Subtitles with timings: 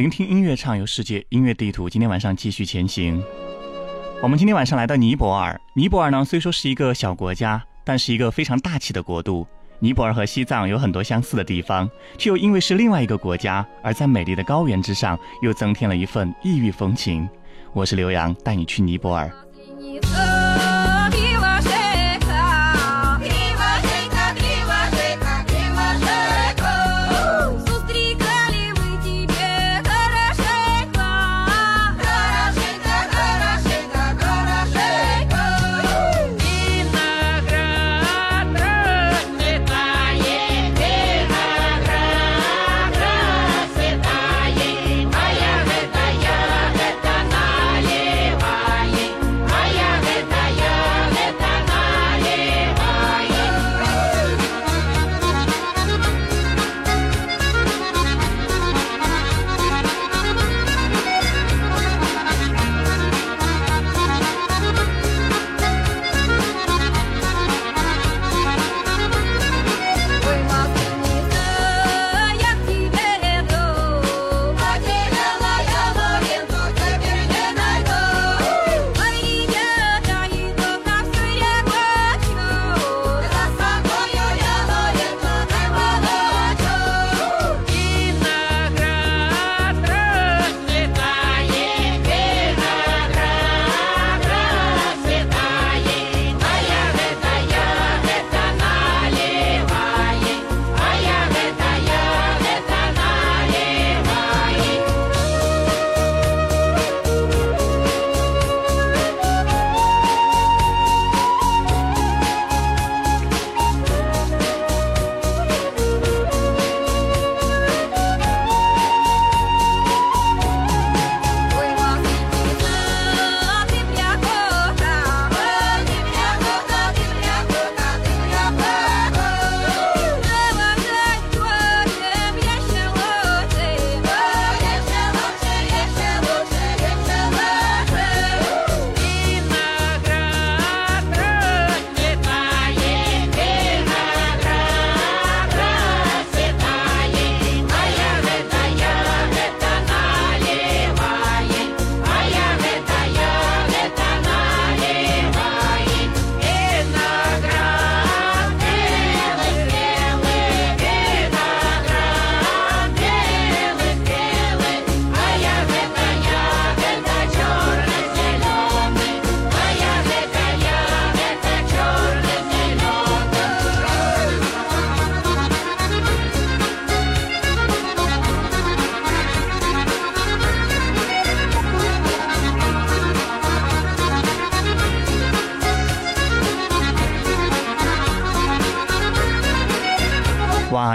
[0.00, 1.86] 聆听音乐，畅游世界，音乐地图。
[1.86, 3.22] 今天晚上继续前行。
[4.22, 5.60] 我们今天晚上来到尼泊尔。
[5.76, 9.46] 尼泊尔呢，虽说是一个小国家，但是一个非常大气的国度。
[9.78, 11.86] 尼泊尔和西藏有很多相似的地方，
[12.16, 17.28] 却又因为是另外一个国家，而在美丽的高原之上，又增添了一份异域风情。
[17.74, 19.30] 我是刘洋，带你去尼泊尔。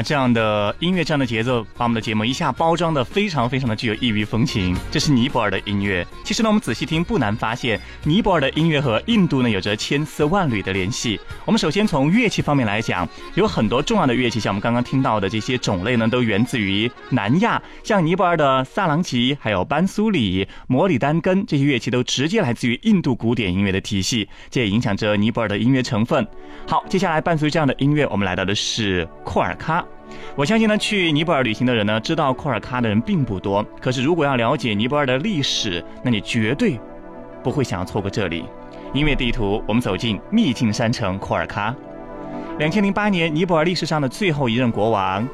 [0.05, 4.77] 这样的音乐，这样的节奏，把我们的节目一下包装的非常非常的具有异域风情。
[4.91, 6.05] 这是尼泊尔的音乐。
[6.23, 11.19] 其实呢，我们仔细听，不难发现，尼泊尔的音乐和印度呢有着千丝万缕的联系。
[11.43, 17.59] 我们首先从乐器方面来讲，有很多重要的乐器，像我们刚刚听到的这些种类呢，都源自于南亚。
[17.83, 26.27] 像尼泊尔的萨朗吉，还有班苏里、摩里丹根这些乐器，都直接来自于印度古典音乐的体系，这也影响着尼泊尔的音乐成分。
[26.67, 29.83] 好，接下来伴随这样的音乐，我们来到的是库尔喀。
[30.35, 33.65] 我相信呢，去尼泊尔旅行的人呢，知道库尔喀的人并不多。
[33.79, 36.79] 可是，如果要了解尼泊尔的历史，那你绝对
[37.43, 38.45] 不会想要错过这里。
[38.93, 41.73] 音乐地图，我们走进秘境山城库尔喀。
[42.59, 45.27] 两千零八年，尼泊尔历史上的最后一任国王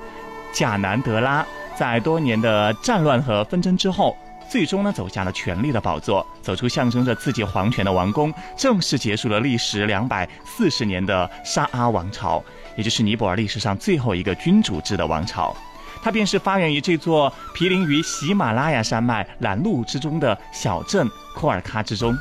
[0.54, 1.46] 贾南德拉，
[1.76, 4.16] 在多年的战乱和纷争之后，
[4.50, 12.44] 最终呢走下了权力的宝座，走出象征着自己皇权的王宫，正式结束了历时两百四十年的沙阿王朝。
[12.76, 15.56] 也就是尼泊尔历史上最后一个君主制的王朝，
[16.02, 22.18] 它便是发源于这座毗邻于喜马拉雅山脉拦路之中的小镇库尔喀之中。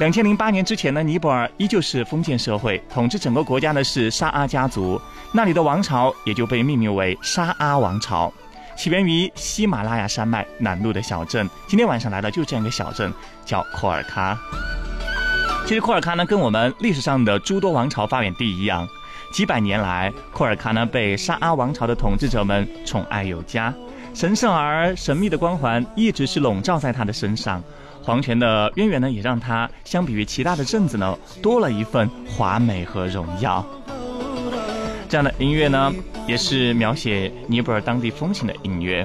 [0.00, 5.00] 两千零八年之前呢，尼泊尔依旧是封建社会，统治整个国家的是沙阿家族，
[5.32, 8.32] 那里的王朝也就被命名为沙阿王朝，
[8.76, 11.48] 起源于喜马拉雅山脉南麓的小镇。
[11.68, 13.12] 今天晚上来的就这样一个小镇，
[13.44, 14.36] 叫库尔喀。
[15.64, 18.88] 其实库尔喀呢，跟我们历史上的诸多王朝发源地一样。
[19.34, 23.74] 几百年来，库尔喀呢被沙阿王朝的统治者们宠爱有加，
[24.14, 27.60] 神圣而神秘的光环一直是笼罩在他的身上。
[28.00, 33.66] 皇权的渊源呢，也让他相比于其他的镇子呢，多了一份华美和荣耀。
[35.08, 35.92] 这样的音乐呢，
[36.28, 39.04] 也是描写尼泊尔当地风情的音乐。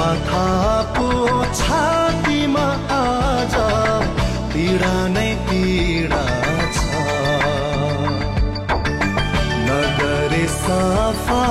[0.00, 0.44] सगरमाथा
[0.96, 1.08] पो
[1.54, 2.66] छातीमा
[2.96, 3.54] आज
[4.52, 6.22] पीडा नै पीडा
[6.76, 6.80] छ।
[9.66, 11.42] नगरे सफा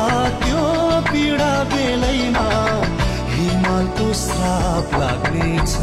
[0.42, 0.66] त्यो
[1.12, 2.48] पीडा बेलैमा
[3.36, 5.74] हिमालको श्राप लाग्नेछ।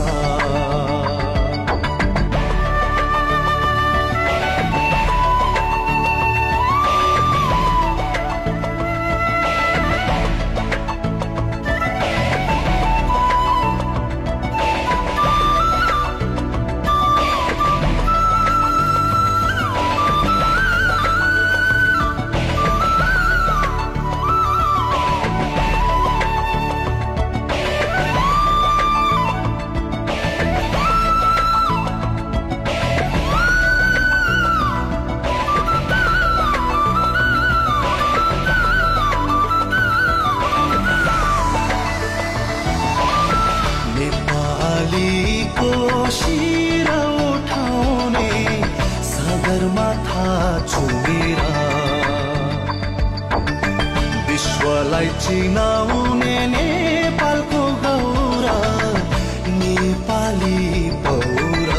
[60.25, 61.69] नेपाली पौर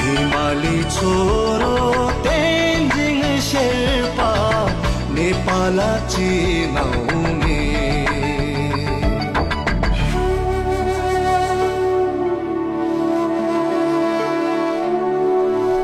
[0.00, 1.76] हिमाली छोरो
[2.26, 4.32] तेन्जिङ शेर्पा
[5.16, 5.78] नेपाल
[6.12, 7.58] चिनाउने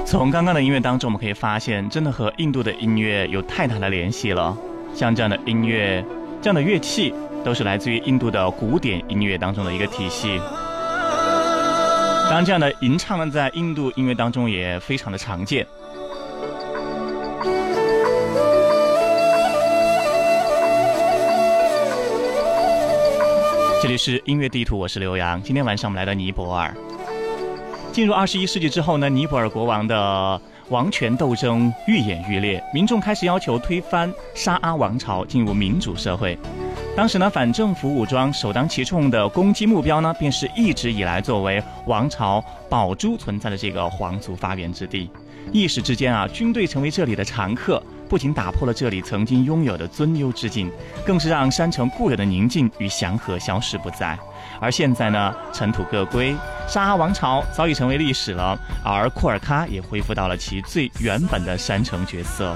[0.04, 4.56] 从刚刚的音乐当中，我们可以发现，真的和印度的音乐有太大的联系了。
[4.94, 6.04] 像这样的音乐，
[6.40, 7.12] 这样的乐器，
[7.43, 10.39] 都是来自于印度的古典音乐当中的一个体系。
[12.29, 15.67] 当然，这样的吟唱呢，在印度音乐当中也非常的常见。
[23.81, 25.41] 这里是音乐地图，我是刘洋。
[25.41, 26.73] 今天晚上我们来到尼泊尔。
[27.91, 36.37] 进入二十一世纪之后呢，尼泊尔国王的王权斗争愈演愈烈，民众开始要求推翻沙阿王朝，进入民主社会。
[36.93, 45.09] 当时呢，反政府武装首当其冲的攻击目标呢，便是一直以来作为王朝宝珠存在的这个皇族发源之地。
[45.53, 47.81] 一时之间啊，军队成为这里的常客。
[48.09, 50.69] 不仅打破了这里曾经拥有的尊优之境，
[51.05, 54.19] 更是让山城固有的宁静与祥和消失不在。
[54.59, 56.35] 而现在呢，尘土各归，
[56.67, 62.53] 沙哈王朝早已成为历史了，而库尔喀也恢复到了其最原本的山城角色。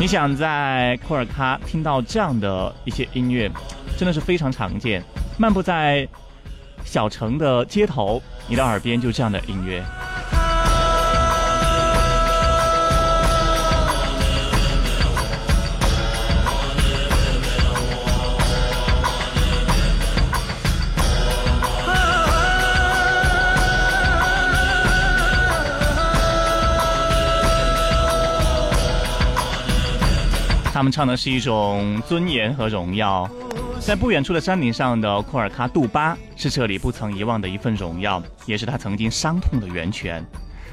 [0.00, 3.50] 你想在库尔喀听到这样的一些音乐，
[3.96, 5.02] 真的是非常常见。
[5.36, 6.06] 漫步在
[6.84, 9.82] 小城的街头，你的耳边就这样的音乐。
[30.78, 33.28] 他们唱的是一种尊严和荣耀，
[33.80, 40.24] 在不远处的山顶上的库尔喀杜巴是这里不曾遗忘的一份荣耀，也是他曾经伤痛的源泉。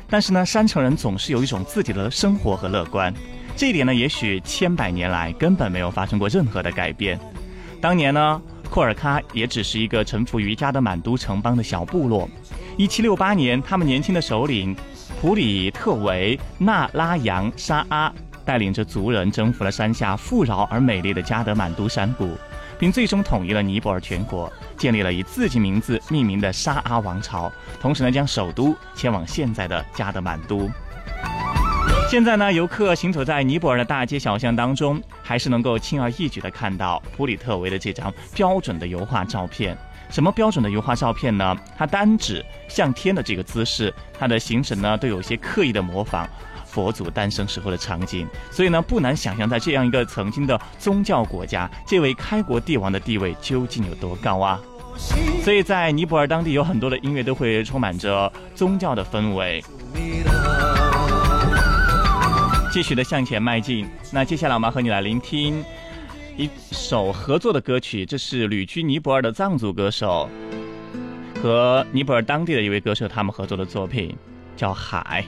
[0.08, 3.12] 但是呢，山城人总是有一种自己的生活和乐观，
[3.58, 7.20] 这一点呢，也许千百年来根本没有发生过任何的改变。
[7.82, 8.40] 当年呢，
[8.70, 12.30] 库尔喀也只是一个臣服于加德满都城邦的小部落。
[12.78, 14.76] 1768年，他们年轻的首领
[15.20, 18.14] 普里特维纳拉扬沙阿。
[18.46, 22.38] 带领着族人征服了山下富饶而美丽的加德满都山谷，
[22.78, 27.52] 并最终统一了尼泊尔全国，建立了以自己名字命名的沙阿王朝。
[27.82, 30.70] 同时呢，将首都迁往现在的加德满都。
[32.08, 39.76] 现在呢，游客行走在尼泊尔的大街小巷当中，还是能够轻而易举地看到普里特维的这张标准的油画照片。
[40.12, 41.58] 什么标准的油画照片呢？
[41.76, 46.30] 他单指向天的这个姿势，他的形神呢都有些刻意的模仿。
[46.76, 54.60] 佛祖诞生时候的场景，所以呢，不难想象，在这样一个曾经的宗教国家，这位开国帝王的地位究竟有多高啊！
[55.42, 59.64] 所以在尼泊尔当地，有很多的音乐都会充满着宗教的氛围。
[62.74, 63.88] 继续的向前迈进。
[64.12, 65.64] 那接下来我们和你来聆听
[66.36, 70.30] 一首合作的歌曲，这是旅居尼泊尔的藏族歌手
[71.42, 74.14] 和尼泊尔当地的一位歌手他们合作的作品，
[74.58, 75.24] 叫《海》。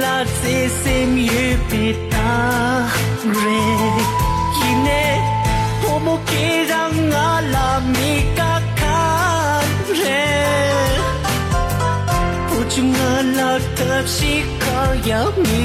[0.00, 2.32] la se se mieux péta
[3.32, 3.62] gre
[4.56, 5.04] kine
[5.82, 9.00] homo ke rang ala mi ka ka
[10.00, 10.26] re
[12.48, 12.94] puchung
[13.36, 15.64] la tap shi ka ya mi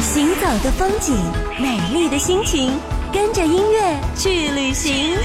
[0.00, 1.14] 行走的风景，
[1.58, 2.72] 美丽的心情，
[3.12, 5.16] 跟着音乐去旅行。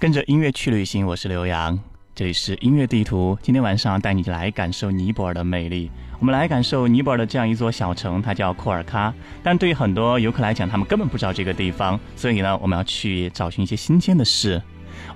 [0.00, 1.76] 跟着音乐去旅行，我是刘洋，
[2.14, 3.36] 这里是音乐地图。
[3.42, 5.90] 今天晚上带你来感受尼泊尔的魅力。
[6.20, 9.12] 我们来感受尼泊尔的这样一座小城，它叫库尔喀。
[9.42, 14.62] 但对于很多游客来讲，他们根本不知道这个地方，所以呢，我们要去找寻一些新鲜的事。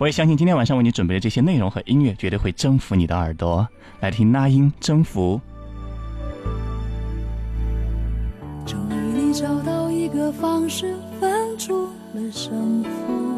[0.01, 3.65] 我也相信今天晚上为你准备的这些内容和音乐，绝对会征服你的耳朵。
[4.01, 5.41] 来听那英征服。
[8.67, 13.32] 终于你找到一个方式分出了胜负，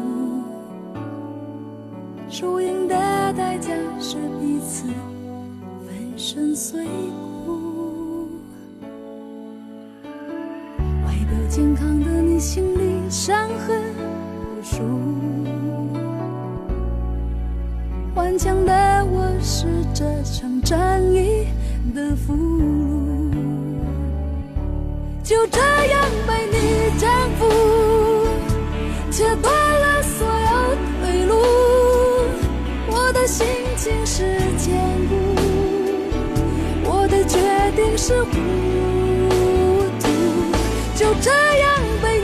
[2.29, 2.95] 输赢的
[3.33, 4.87] 代价是彼此
[5.85, 6.85] 粉身碎
[7.45, 8.29] 骨。
[11.05, 13.81] 外表健康的你心里伤痕
[14.41, 14.83] 无数，
[18.15, 21.47] 顽强的我是这场战役
[21.93, 22.65] 的俘虏。
[25.23, 27.47] 就这样被你征服，
[29.09, 29.94] 切断了
[33.25, 34.77] 的心情是坚
[35.09, 35.15] 固，
[36.83, 37.39] 我的决
[37.75, 38.29] 定是糊
[39.99, 40.05] 涂。
[40.95, 41.67] 就这样
[42.03, 42.14] 被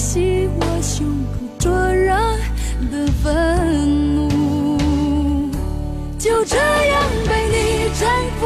[0.00, 2.14] 浇不熄我胸口灼热
[2.90, 4.78] 的愤怒。
[6.18, 7.54] 就这样被你
[7.98, 8.08] 征
[8.40, 8.42] 服，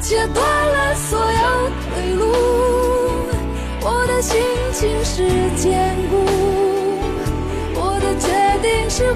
[0.00, 2.22] 切断了所有退路。
[3.82, 4.40] 我的心
[4.72, 6.14] 情是坚固，
[7.74, 8.26] 我的决
[8.62, 9.12] 定是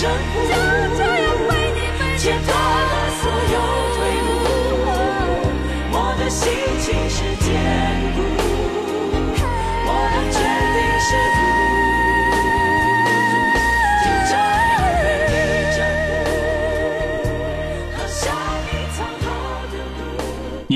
[0.00, 0.99] 征服，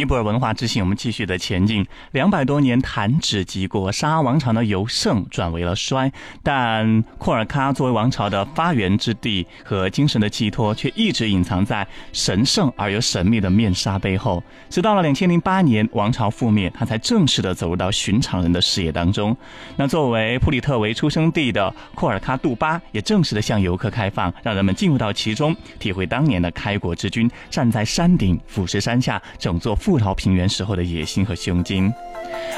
[0.04, 1.82] 尼泊尔文化之行，我们继续的前进。
[2.12, 6.12] 两百多年弹指即过，沙阿王朝呢由盛转为了衰，
[6.42, 14.42] 但库尔喀作为王朝的发源之地和精神的寄托，却一直隐藏在神圣而又神秘的面纱背后。
[14.68, 19.34] 直到了两千零八年，王朝覆灭，他才正式的走入到寻常人的视野当中。
[19.74, 31.92] 那作为普里特维出生地的库尔喀杜巴，也正式的向游客开放，让人们进入到其中，体会当年的开国之君站在山顶俯视山下整座富饶平原时候的野心和胸襟。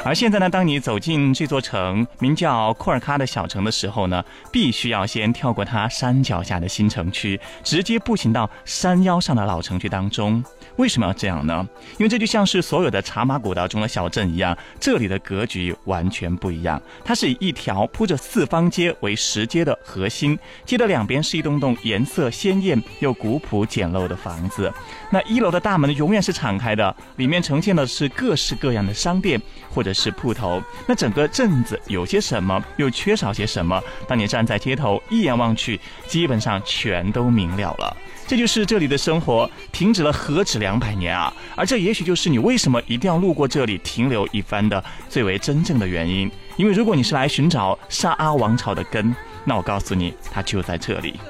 [0.04, 10.42] 而现在呢，当你走进这座城，名叫库尔喀的小城的时候呢，必须要先跳过它山脚下的新城区，直接步行到山腰上的老城区当中。
[10.76, 11.66] 为什么要这样呢？
[11.98, 16.80] 因为这就像是所有的茶马古道中的小镇一样，这里的格局完全不一样。
[17.04, 24.72] 它是以一条铺着四方街为石阶的核心，街的两边是一栋栋颜色鲜艳又古朴简陋的房子。
[25.10, 30.62] 那一楼的大门永远是敞开的，里面呈现的是各式各样的商店或者是铺头。
[30.86, 33.82] 那整个镇子有些什么，又缺少些什么？
[34.06, 37.96] 当你站在街头一眼望去，基本上全都明了了。
[38.28, 41.32] 这就是这里的生活停止了何止两百年啊！
[41.54, 46.30] 而这也许就是你为什么一定要路过这里停留一番的最为真正的原因。
[46.56, 51.20] 因为如果你是来寻找沙阿王朝的根，那我告诉你，它就在这里。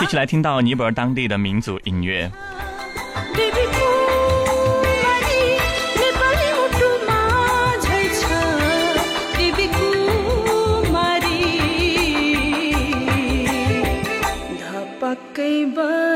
[0.00, 2.30] 一起来听到尼泊尔当地的民族音乐。
[15.31, 16.10] धपक्कै बलेको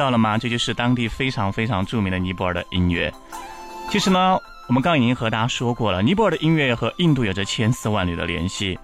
[0.00, 0.38] 到了吗？
[0.38, 3.12] 这就是当地非常非常著名的尼泊尔的音乐。
[3.90, 8.78] 其实呢，我们刚刚已经和大家说过了，尼泊尔的音乐和印度有着千丝万缕的联系。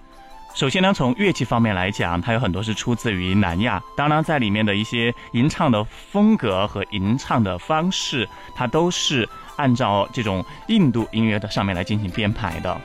[0.53, 3.81] 首先呢，从乐器方面来讲，它有很多是出自于南亚。
[3.95, 12.79] 当然，在里面的一些吟唱的风格和吟唱的方式，它都是按照这种印度音乐的上面来进行编排的。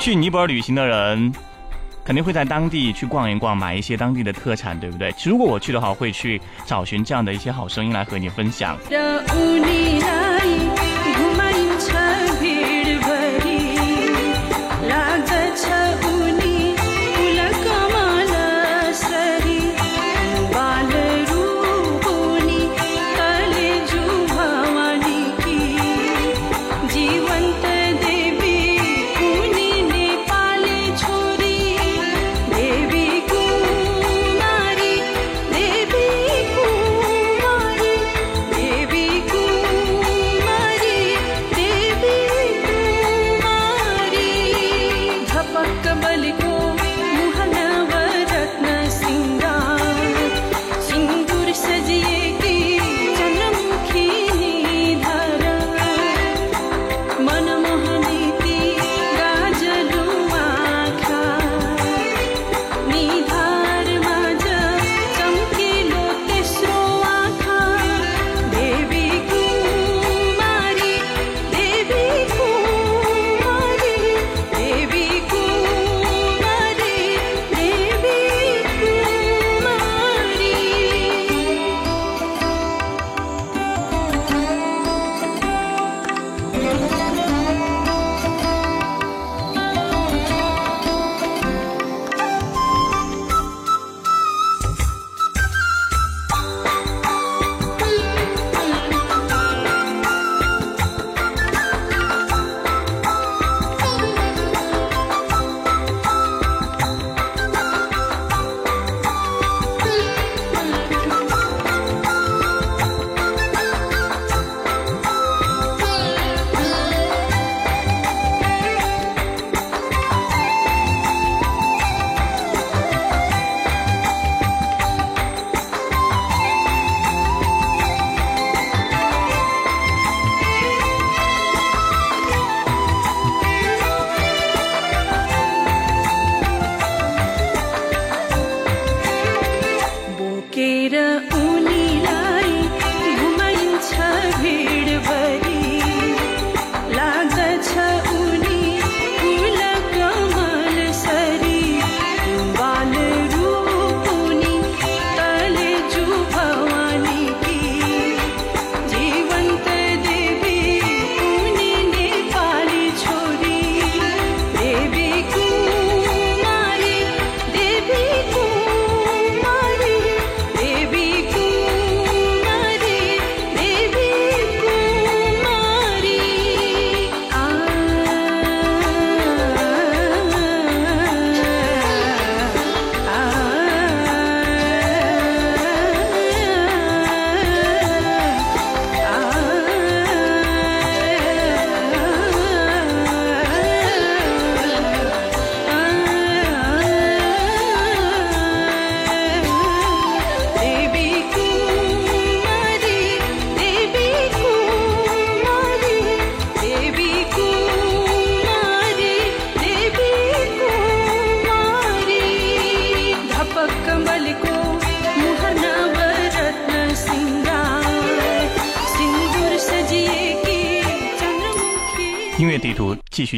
[0.00, 1.30] 去尼泊尔旅行的人，
[2.04, 5.14] 肯定会在当地去逛一逛，买一些当地的特产，对不对？
[5.24, 8.76] 如果我去的话，会去找寻这样的一些好声音来和你分享。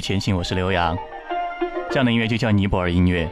[0.05, 0.95] 前行，我是刘洋。
[1.89, 3.27] 这样的音乐就叫尼泊尔音乐。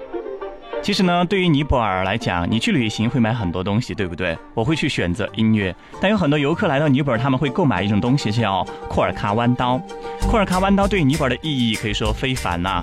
[0.83, 4.35] 其实呢，对于尼泊尔来讲，你去旅行会买很多东西，对不对？
[4.55, 9.77] 我会去选择音乐，但有很多游客来到尼泊尔，他们会购买一种东西，叫库尔喀弯刀。
[10.23, 12.83] 库尔喀弯刀对尼泊尔的意义可以说非凡呐、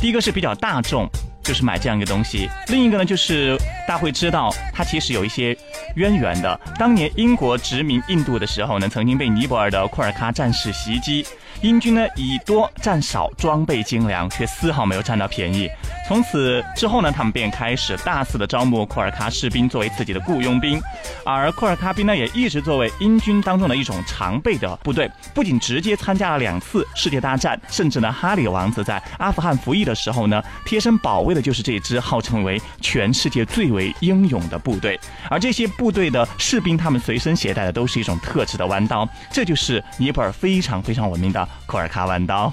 [0.00, 1.06] 第一个是比较大众，
[1.42, 3.54] 就是买这样一个东西；另一个呢，就是
[3.86, 5.54] 大家会知道它其实有一些
[5.96, 6.58] 渊源的。
[6.78, 11.26] 当年英国殖民印度的时候呢，曾经被尼泊尔的库尔喀战士袭击，
[11.60, 15.68] 英军呢以多战少，装备精良，却丝毫没有占到便宜。
[16.06, 20.80] 从此之后呢，他们便开始大肆的招募库尔喀士兵作为自己的雇佣兵，
[21.24, 34.98] 而库尔喀兵呢也一直作为英军当中的一种常备的部队，不仅直接参加了两次世界大战，甚至呢哈里王子在阿富汗服役的时候呢，贴身保卫的就是这支号称为全世界最为英勇的部队。
[35.28, 42.52] 而这些部队的士兵，他们随身携带的都是一种特制的弯刀，这就是尼泊尔非常非常闻名的库尔喀弯刀。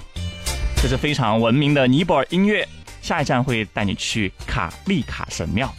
[0.82, 2.66] 这是非常闻名的尼泊尔音乐。
[3.04, 5.70] 下一站会带你去卡利卡神庙。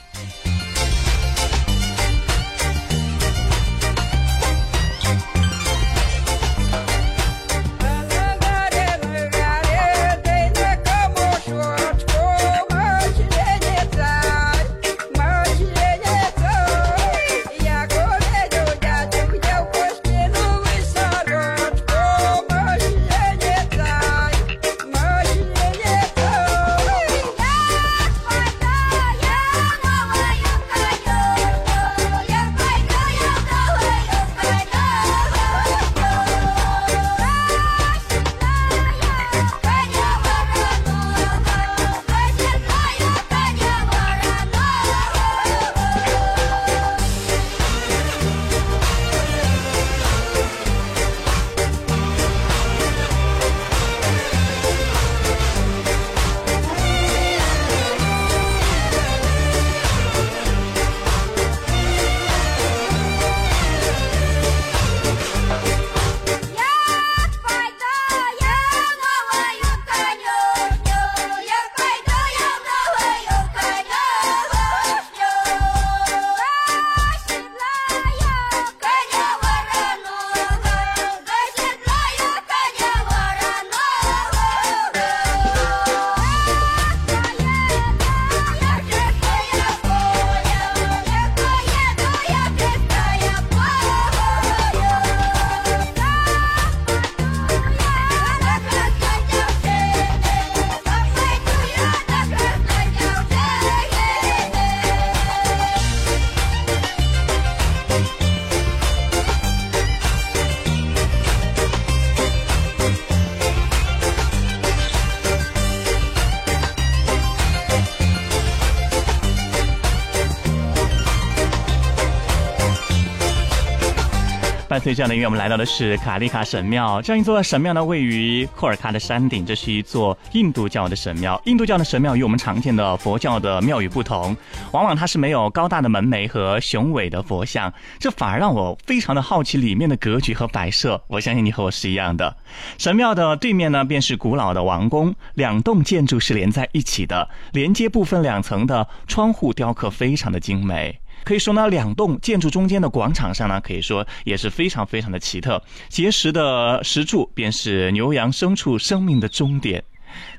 [124.85, 127.01] 随这样的音乐，我们来到的是卡利卡神庙。
[127.01, 129.43] 这样一座神庙呢，位于库尔喀的山顶。
[129.43, 131.41] 这是一座印度教的神庙。
[131.45, 134.37] 印度教的神庙与我们常见的佛教的庙宇不同，
[134.73, 141.01] 往往它是没有高大的门楣和雄伟的佛像，这反而让我非常的好奇里面的格局和摆设。
[141.07, 142.37] 我相信你和我是一样的。
[142.77, 150.99] 神庙的对面呢，便是古老的王宫，两栋建筑是连在一起的，连接部分两层的窗户雕刻非常的精美。
[151.25, 155.61] 可以说呢，两栋建筑中间的广场上呢，可以说也是非常非常的奇特。
[155.89, 159.83] 结实的石柱便是牛羊牲畜生命的终点，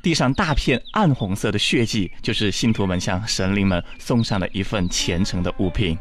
[0.01, 5.99] 地上大片暗红色的血迹，就是信徒们向神灵们送上的一份虔诚的物品。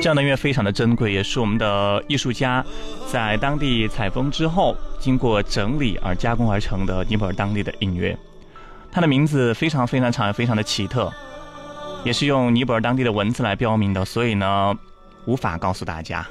[0.00, 2.64] 这样的音乐非常的珍贵，也是我们的艺术家
[3.06, 8.18] 在当地采风之后，经过整理而加工而成的尼泊尔当地的音乐。
[8.90, 11.12] 它的名字非常非常长，也非常的奇特，
[12.02, 14.74] 也是用尼泊尔当地的文字来标明的，所以呢，
[15.26, 16.26] 无法告诉大家。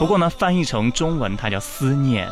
[0.00, 2.28] 不过呢，翻译成中文，它叫思念。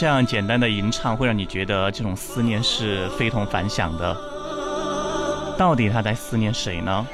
[0.00, 4.16] 这样简单的吟唱，会让你觉得这种思念是非同凡响的。
[5.58, 7.04] 到底他在思念谁呢？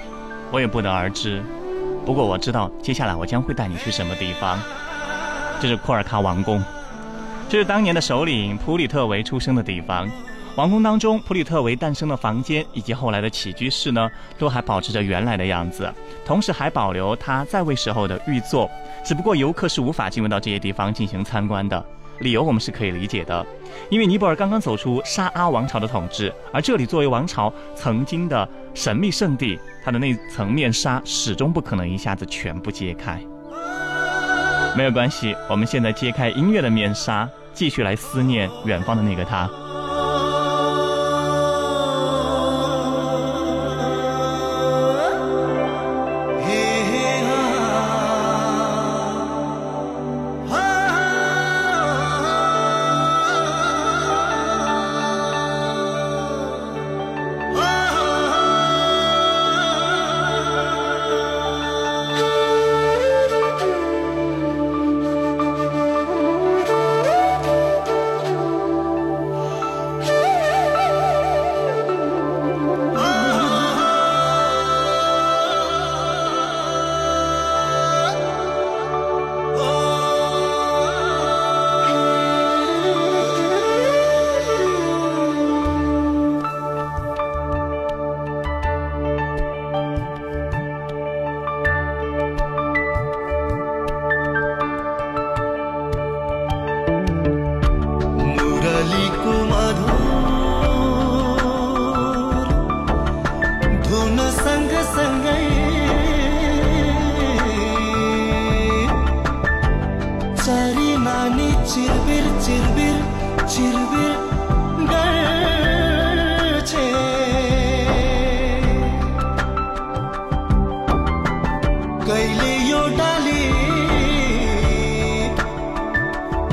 [0.52, 1.42] 我也不得而知。
[2.04, 4.60] 不过我知道，接下来我将会带你去什么地方。
[5.62, 6.62] 这是库尔喀王宫，
[7.48, 10.06] 这是当年的首领普里特维出生的地方。
[10.54, 15.90] 王宫当中，普里特维诞生的房间以及后来的起居室呢，都还保持着原来的样子，
[16.26, 18.70] 同时还保留他在位时候的御座。
[19.02, 21.82] 只不过游客是无法进入到这些地方进行参观的。
[22.20, 23.44] 理由我们是可以理解的，
[23.90, 33.20] 因为尼泊尔刚刚走出沙阿王朝的统治，而这里作为王朝曾经的神秘圣地，它的那层面纱始终不可能一下子全部揭开。
[34.77, 39.48] 没有关系，我们现在揭开音乐的面纱，继续来思念远方的那个他。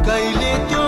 [0.01, 0.80] कहिले त्यो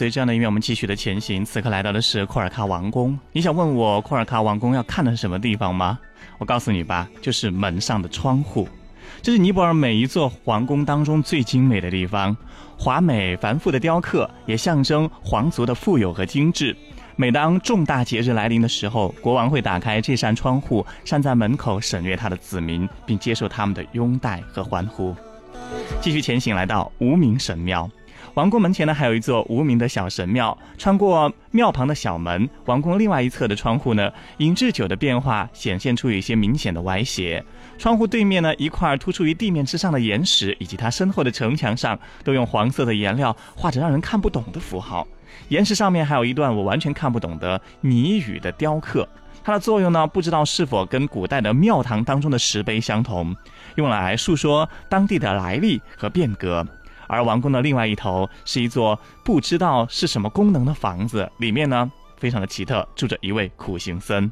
[0.00, 1.44] 随这样的音乐，我们继续的前行。
[1.44, 3.18] 此刻来到的是库尔喀王宫。
[3.32, 5.98] 你想问我库尔喀王宫要看的是什么地方吗？
[6.38, 8.66] 我告诉你吧，就是门上的窗户。
[9.20, 12.34] 这是尼泊尔每一座皇宫当中最精美的地方，
[12.78, 16.74] 华美繁复的雕刻也象征皇族的富有和精致。
[17.14, 25.14] 每当重大节日来临的时候，国王会打开这扇窗户，站在门口审阅他的子民，并接受他们的拥戴和欢呼。
[26.00, 27.86] 继续前行，来到无名神庙。
[28.34, 30.56] 王宫门前呢，还有一座无名的小神庙。
[30.78, 37.44] 穿过庙旁的小门，王宫另外一侧的窗户呢，因日久的变化，显现出一些明显的歪斜。
[37.76, 45.06] 窗户对面呢，一块突出于地面之上的岩石，以及它身后的城墙上，都用黄色的颜料画着让人看不懂的符号。
[45.48, 49.08] 岩石上面还有一段我完全看不懂的泥语的雕刻。
[49.42, 53.34] 它的作用呢，不知道是否跟古代的庙堂当中的石碑相同，
[53.76, 56.64] 用来诉说当地的来历和变革。
[57.10, 64.30] 而王宫的另外一头是一座不知道是什么功能的房子，里面呢非常的奇特，住着一位苦行僧。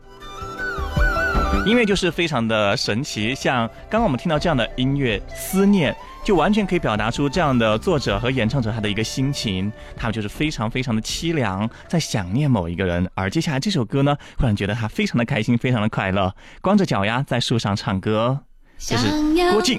[1.66, 13.10] 音乐就是非常的神奇，像刚刚我们听到这样的音乐，思念就完全可以表达出这样的作者和演唱者他的一个心情，他们就是非常非常的凄凉，在想念某一个人。
[13.14, 18.40] 而接下来这首歌呢，会让人觉得他非常的开心，非常的快乐，光着脚丫在树上唱歌。
[18.78, 19.78] 这是想要郭靖。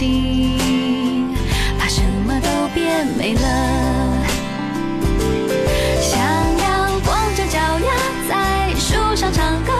[3.21, 3.41] 没了。
[6.01, 6.19] 想
[6.57, 7.91] 要光着脚丫
[8.27, 9.71] 在树上唱歌，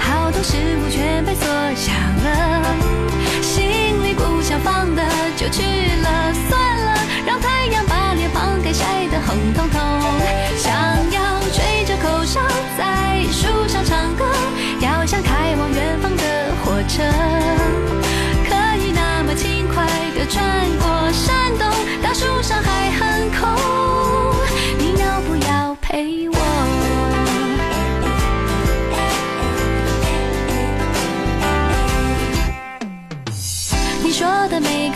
[0.00, 1.92] 好多事物全被缩小
[2.24, 2.64] 了，
[3.42, 5.02] 心里不想放的
[5.36, 5.62] 就去
[6.00, 9.78] 了，算了，让太阳把脸庞给晒得红彤彤。
[10.56, 10.72] 想
[11.12, 12.40] 要吹着口哨
[12.78, 14.24] 在树上唱歌，
[14.80, 16.22] 要像开往远方的
[16.64, 17.04] 火车，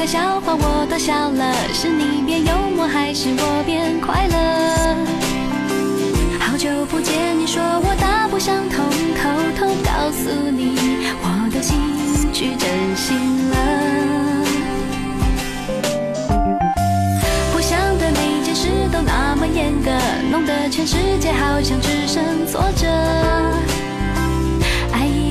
[0.01, 4.97] 个笑话我都笑了，是你变幽默还是我变快乐？
[6.41, 8.83] 好久不见，你说我大不相同，
[9.21, 9.29] 偷
[9.59, 10.75] 偷告诉你，
[11.21, 11.77] 我的心
[12.33, 13.57] 去真心了。
[17.53, 19.91] 不想对每件事都那么严格，
[20.33, 22.89] 弄得全世界好像只剩挫折。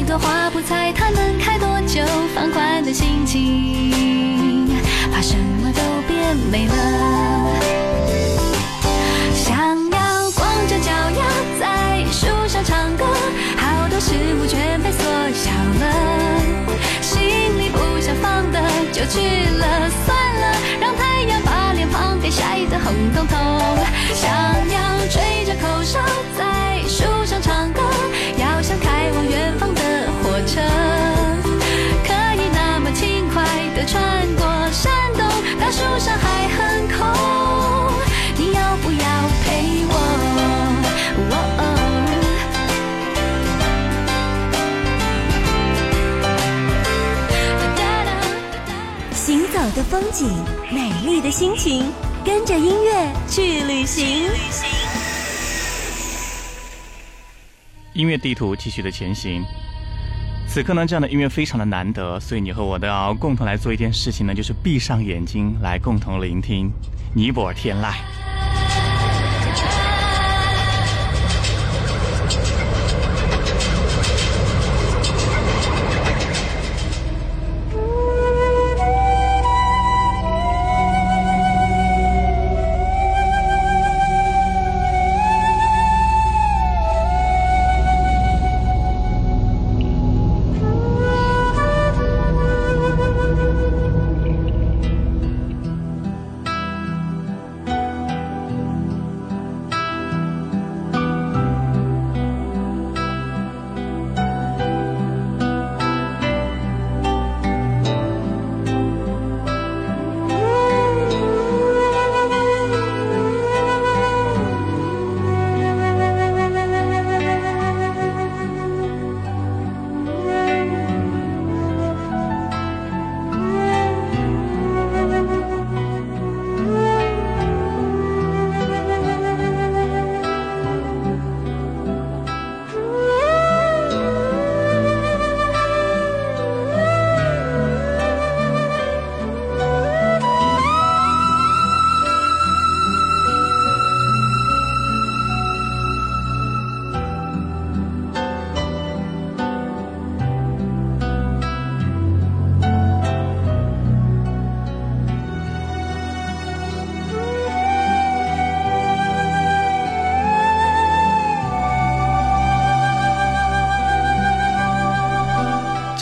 [0.09, 2.01] 朵花不猜它能开多久，
[2.33, 4.67] 放宽的心情，
[5.11, 6.73] 把什么都变美了。
[9.35, 9.55] 想
[9.91, 11.23] 要光着脚丫
[11.59, 13.05] 在树上唱歌，
[13.55, 15.85] 好多事物全被缩小了，
[17.01, 17.21] 心
[17.59, 18.59] 里不想放的
[18.91, 19.19] 就去
[19.59, 23.37] 了，算了，让太阳把脸庞给晒得红彤彤。
[24.15, 24.27] 想
[24.73, 25.99] 要吹着口哨
[26.35, 26.48] 在
[49.75, 50.27] 的风景，
[50.71, 51.91] 美丽的心情，
[52.25, 54.29] 跟着音乐去旅行。
[57.93, 59.43] 音乐地图继续的前行。
[60.47, 66.71] 此刻呢，这样的音乐非常的难得，所以你和我都要共同来做一件事情呢，就是闭上眼睛来共同聆听
[67.13, 67.93] 尼泊尔天籁。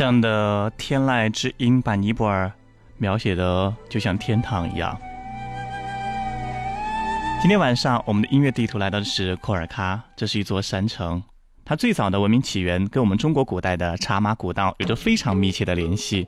[0.07, 2.49] 这样的天籁之音，把尼泊尔
[2.95, 4.97] 描写的就像天堂一样。
[7.41, 11.21] 今天晚上，我们的音乐地图来到的是库尔喀，这是一座山城。
[11.65, 16.25] 它最早的文明起源跟我们中国古代的茶马古道有着非常密切的联系。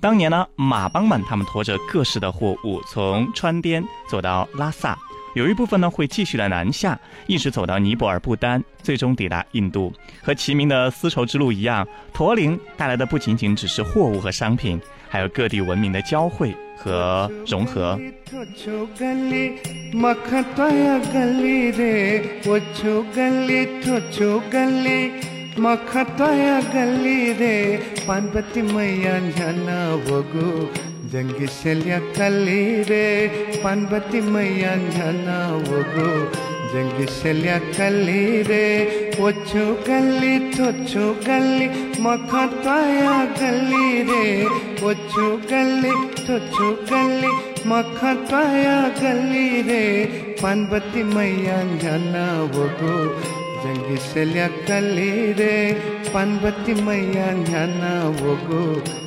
[0.00, 4.98] 当年呢，马帮们他们拖着各式的货物从川滇走到拉萨，
[5.34, 9.92] 有一部分呢会继续的南下，一直走到尼泊尔、不丹，最终抵达印度。
[10.22, 16.54] 和齐名的丝绸之路一样，驼铃带来的不仅仅只是货物和商品，还有各地文明的交汇。
[16.80, 17.98] 和融合。
[40.89, 41.67] छु गली
[42.03, 44.23] मखतया गली रे
[44.81, 47.31] वो छु गली ठो छु गली
[47.69, 49.83] मखतया गली रे
[50.41, 52.25] पार्वती मैया झना
[52.55, 52.95] वगु
[53.63, 55.55] जंगी शल्या कली रे
[56.13, 59.06] पार्वती मैया झना वगु जंगी शल्या कली रे वो छु गली ठो छु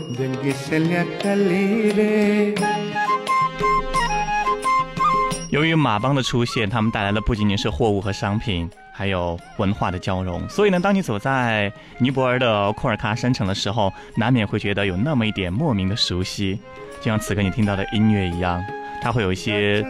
[5.49, 10.47] 由于马帮的出现，他们带来的不仅仅是货物和商品，还有文化的交融。
[10.47, 16.59] 所以呢，当你走在尼泊尔的库尔喀山城的时候，难免会觉得有那么一点莫名的熟悉，
[16.99, 18.63] 就像此刻你听到的音乐一样。
[19.02, 19.84] 它会有一些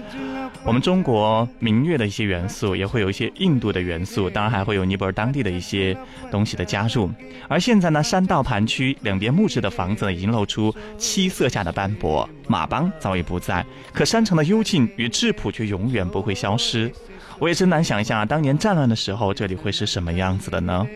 [0.64, 5.96] 我们中国民乐的一些元素，也会有一些印度的元素，当然还会有尼泊尔当地的一些
[6.32, 7.12] 东西的加入。
[7.48, 16.92] 而现在呢，山道盘曲，两边木质的房子已经露出七色下的斑驳，马帮早已不在，可山城的幽静与质朴却永远不会消失。
[17.40, 20.88] 我也真难想象，当年战乱的时候，这里会是什么样子的呢？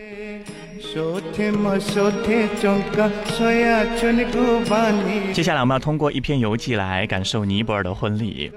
[5.32, 8.50] 接下来我们要通过一篇游记来感受尼泊尔的婚礼。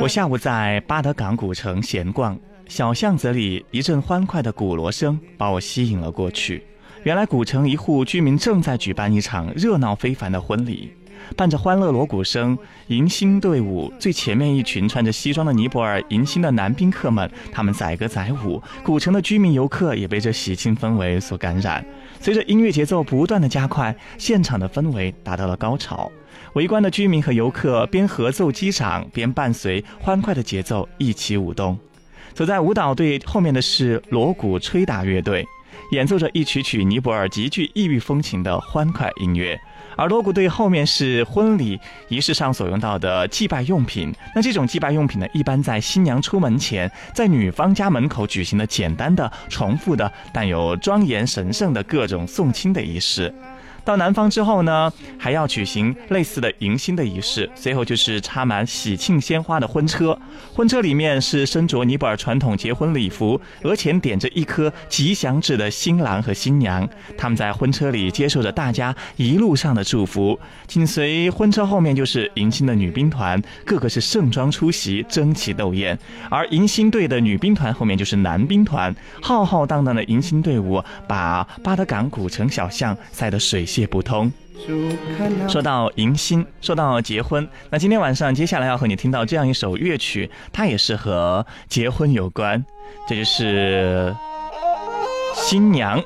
[0.00, 2.38] 我下午在巴德港古城闲逛
[2.68, 6.62] 小巷子里一阵欢快的鼓锣声把我吸引了过去。
[7.02, 10.92] 原来古城一户居民正在举办一场热闹非凡的婚礼。
[11.36, 12.58] 伴着欢乐锣鼓声，
[12.88, 21.84] 迎新队伍最前面一群穿着西装的尼泊尔迎新的男宾客们，他们载歌载舞，古城的居民游客也被这喜庆氛围所感染。
[22.20, 26.10] 随着音乐节奏不断的加快，现场的氛围达到了高潮。
[26.54, 31.78] 围观的居民和游客边合奏击掌，边伴随欢快的节奏一起舞动。
[32.34, 35.46] 走在舞蹈队后面的是锣鼓吹打乐队，
[35.92, 39.58] 演奏着一曲曲尼泊尔极具异域风情的欢快音乐。
[40.00, 41.78] 而锣鼓队后面是婚礼
[42.08, 44.10] 仪式上所用到的祭拜用品。
[44.34, 53.30] 那这种祭拜用品呢，一般在新娘出门前，在女方家门口举行的简单的、重复的，但有庄严神圣的各种送亲的仪式。
[53.90, 60.16] 到南方之后呢，还要举行类似的迎新的仪式，随后就是插满喜庆鲜花的婚车。
[60.54, 66.88] 婚车里面是身着尼泊尔传统结婚礼服，额前点着一颗吉祥痣的新郎和新娘，
[67.18, 70.38] 他们在婚车里接受着大家一路上的祝福。
[70.68, 75.98] 紧随婚车后面就是迎亲的女兵团，个个是盛装出席，争奇斗艳。
[76.30, 84.30] 而迎新队的女兵团后面就是男兵团，浩浩荡荡的迎新队伍把巴德港古城小巷塞得水泄也不通。
[85.48, 92.62] 说到迎新说到结婚那今天晚上接下来要和你听到这样一首乐曲它也是和结婚有关。
[93.08, 94.14] 这就是
[95.34, 96.02] 新娘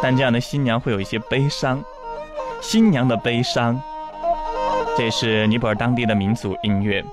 [0.00, 1.82] 但这样的新娘会有一些悲伤。
[2.62, 3.80] 新娘的悲伤
[4.96, 7.04] 这是尼泊尔当地的民族音乐。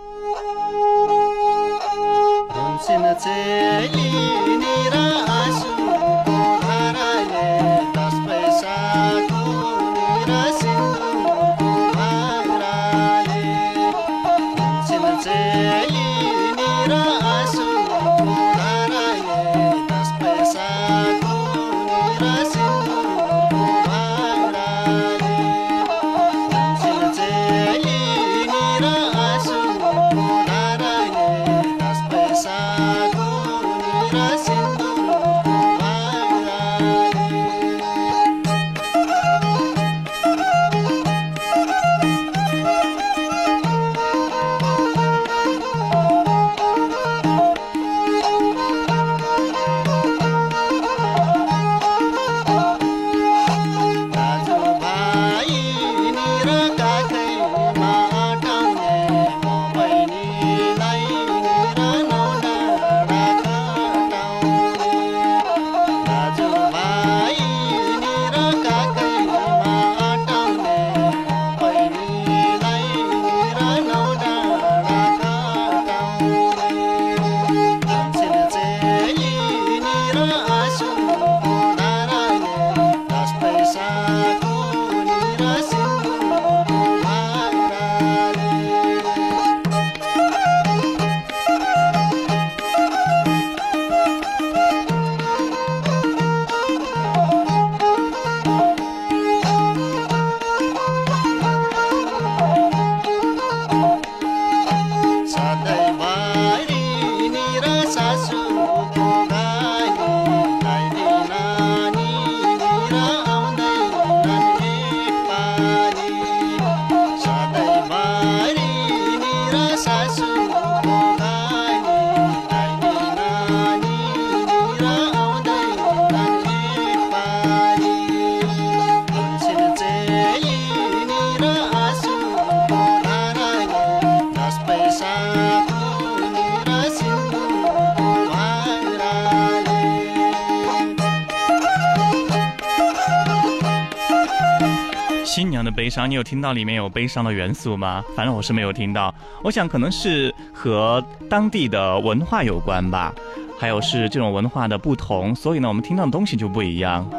[146.07, 148.03] 你有听到里面有悲伤的元素吗？
[148.15, 149.13] 反正我是没有听到。
[149.43, 153.13] 我想可能是和当地的文化有关吧，
[153.59, 157.09] 还有是这种文化的不同，所以呢，我们听到的东西就不一样。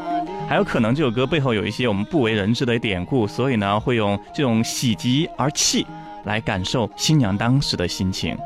[0.48, 5.86] 还有可能这首歌背后有一些我们不为人知的典故，所以呢，会用这种喜极而泣
[6.24, 8.36] 来感受新娘当时的心情。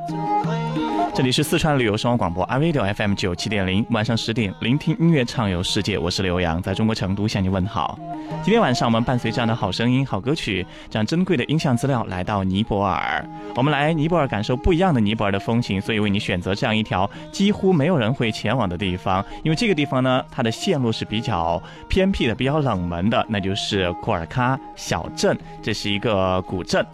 [1.19, 5.99] 这里是四川旅游生活广播 i radio FM 九七点零，晚上十点，聆听音乐，畅游世界。
[5.99, 7.99] 我是刘洋，在中国成都向你问好。
[8.41, 13.29] 今天晚上我们伴随这样的好声音、好歌曲，这样珍贵的音像资料，来到尼泊尔。
[13.57, 19.25] 我们来尼泊尔感受不一样的尼泊尔的风情，所以为你选择这样一条几乎没有人会前往的地方。
[19.43, 25.37] 因为这个地方呢，它的线路是比较偏僻的、比较冷门的，那就是库尔喀小镇。
[25.61, 26.87] 这是一个古镇。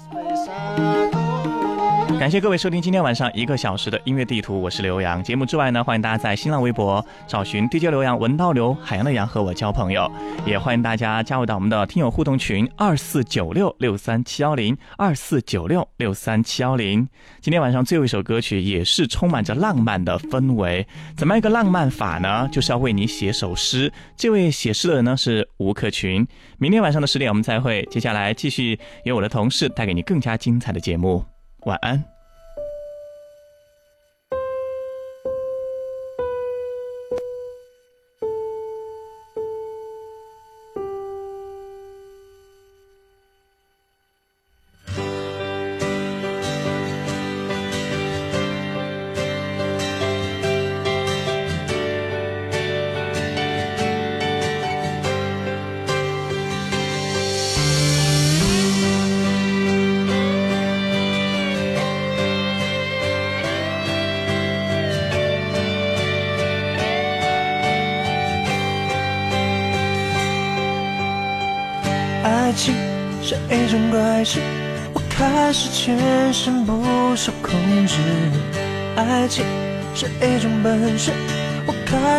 [2.18, 5.22] 感谢各位收听今天晚上一个小时的音乐地图，我是刘洋。
[5.22, 10.10] 节目之外呢，欢迎大家在新浪微博找寻 DJ 刘洋、文道刘、海洋的洋和我交朋友，
[10.46, 17.06] 也欢迎大家加入到我们的听友互动群二四九六六三七幺零二四九六六三七幺零。
[17.42, 20.86] 今天晚上最后一首歌曲也是充满着浪漫的氛围，
[21.16, 22.48] 怎么样一个浪漫法呢？
[22.50, 23.92] 就是要为你写首诗。
[24.16, 26.26] 这位写诗的人呢是吴克群。
[26.56, 31.22] 明天晚上的十点我们再会，接下来继续由我的同事带给你更加精彩的节目。
[31.64, 32.13] 晚安。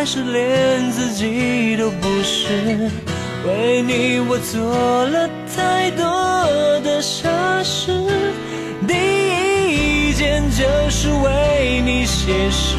[0.05, 2.91] 是连自己都不是。
[3.47, 6.05] 为你我做了太多
[6.81, 7.27] 的傻
[7.63, 7.91] 事，
[8.87, 12.77] 第一件就是为你写诗。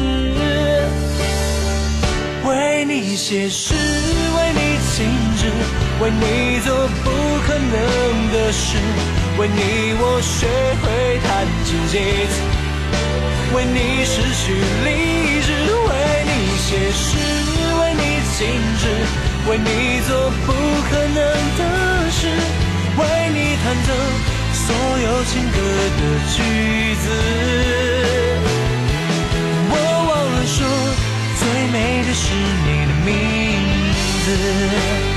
[2.47, 5.05] 为你写诗，为你静
[5.37, 5.51] 止，
[6.01, 6.73] 为你做
[7.03, 7.09] 不
[7.45, 8.77] 可能的事，
[9.37, 10.47] 为你我学
[10.81, 11.99] 会弹琴写
[12.31, 12.35] 字，
[13.53, 14.53] 为你失去
[14.85, 15.91] 理智，为
[16.67, 17.17] 你写诗，
[17.79, 18.01] 为你
[18.37, 18.45] 静
[18.77, 18.83] 止，
[19.49, 21.15] 为你做不可能
[21.57, 21.61] 的
[22.11, 22.27] 事，
[22.97, 23.01] 为
[23.31, 23.89] 你弹奏
[24.51, 24.65] 所
[24.99, 25.57] 有情歌
[25.97, 26.35] 的句
[26.95, 27.05] 子。
[29.69, 29.73] 我
[30.09, 30.57] 忘了说。
[31.39, 33.13] 最美的是你的名
[34.25, 35.16] 字。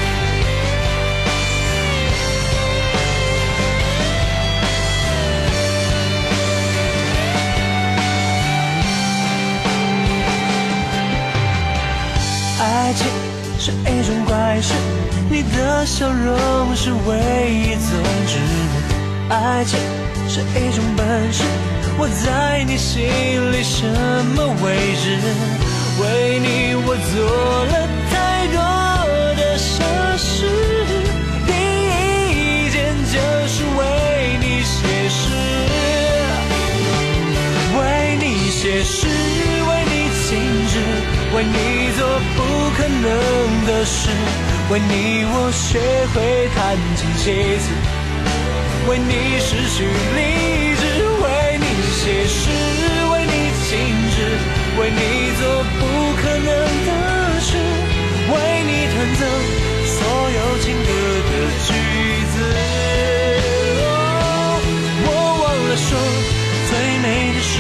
[12.91, 13.07] 爱情
[13.57, 14.75] 是一种怪事，
[15.31, 18.37] 你的笑容是唯一宗旨。
[19.29, 19.79] 爱情
[20.29, 21.45] 是一种本事，
[21.97, 23.07] 我在你心
[23.53, 23.87] 里什
[24.35, 25.17] 么位置？
[26.03, 28.59] 为你我做了太多
[29.37, 29.85] 的傻
[30.17, 30.51] 事，
[31.47, 31.53] 第
[32.35, 33.15] 一件就
[33.47, 33.81] 是为
[34.41, 34.79] 你写
[35.09, 35.31] 诗，
[37.79, 39.07] 为你写诗，
[41.35, 42.07] 为你做
[42.37, 42.39] 不
[42.77, 43.07] 可能
[43.67, 44.11] 的事，
[44.71, 45.79] 为你我学
[46.13, 47.67] 会弹琴写字，
[48.89, 50.83] 为你失去理智，
[51.23, 51.25] 为
[51.59, 51.65] 你
[51.95, 52.51] 写诗，
[53.13, 53.33] 为你
[53.69, 53.71] 静
[54.17, 54.17] 止。
[54.79, 54.97] 为你
[55.39, 55.43] 做
[55.79, 55.83] 不
[56.23, 56.47] 可能
[56.87, 56.91] 的
[57.41, 57.49] 事，
[58.31, 58.33] 为
[58.65, 59.21] 你弹奏
[59.85, 59.99] 所
[60.31, 60.89] 有情歌
[61.29, 61.31] 的
[61.67, 61.69] 句
[62.33, 62.35] 子。
[63.83, 63.85] 哦
[65.05, 65.09] 我
[65.43, 65.89] 忘了说，
[66.71, 66.71] 最
[67.03, 67.05] 美
[67.35, 67.53] 的是